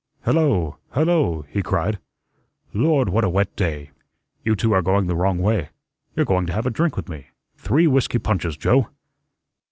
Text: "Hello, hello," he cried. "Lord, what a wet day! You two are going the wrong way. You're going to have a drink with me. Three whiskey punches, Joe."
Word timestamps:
"Hello, 0.23 0.77
hello," 0.93 1.45
he 1.47 1.61
cried. 1.61 1.99
"Lord, 2.73 3.09
what 3.09 3.23
a 3.23 3.29
wet 3.29 3.55
day! 3.55 3.91
You 4.43 4.55
two 4.55 4.73
are 4.73 4.81
going 4.81 5.05
the 5.05 5.15
wrong 5.15 5.37
way. 5.37 5.69
You're 6.15 6.25
going 6.25 6.47
to 6.47 6.53
have 6.53 6.65
a 6.65 6.71
drink 6.71 6.95
with 6.95 7.07
me. 7.07 7.27
Three 7.55 7.85
whiskey 7.85 8.17
punches, 8.17 8.57
Joe." 8.57 8.87